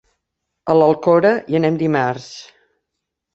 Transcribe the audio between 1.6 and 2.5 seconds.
dimarts.